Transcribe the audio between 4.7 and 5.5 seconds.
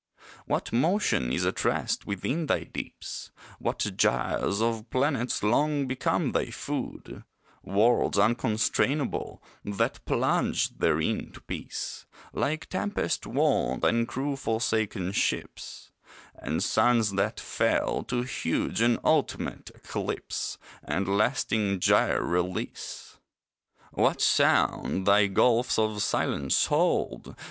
planets